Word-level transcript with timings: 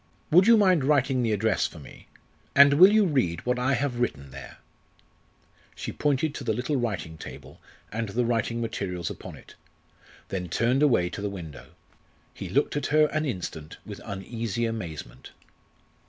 Would 0.31 0.47
you 0.47 0.57
mind 0.57 0.83
writing 0.83 1.21
the 1.21 1.31
address 1.31 1.67
for 1.67 1.77
me, 1.77 2.07
and 2.55 2.73
will 2.73 2.91
you 2.91 3.05
read 3.05 3.45
what 3.45 3.59
I 3.59 3.75
have 3.75 3.99
written 3.99 4.31
there?" 4.31 4.57
She 5.75 5.91
pointed 5.91 6.33
to 6.33 6.43
the 6.43 6.53
little 6.55 6.75
writing 6.77 7.19
table 7.19 7.61
and 7.91 8.09
the 8.09 8.25
writing 8.25 8.59
materials 8.61 9.11
upon 9.11 9.35
it, 9.35 9.53
then 10.29 10.49
turned 10.49 10.81
away 10.81 11.11
to 11.11 11.21
the 11.21 11.29
window. 11.29 11.73
He 12.33 12.49
looked 12.49 12.75
at 12.75 12.87
her 12.87 13.09
an 13.11 13.25
instant 13.25 13.77
with 13.85 14.01
uneasy 14.03 14.65
amazement. 14.65 15.33